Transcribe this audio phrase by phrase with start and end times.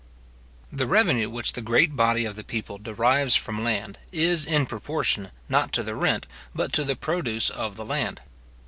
[0.71, 5.29] The revenue which the great body of the people derives from land is, in proportion,
[5.47, 8.19] not to the rent, but to the produce of the land.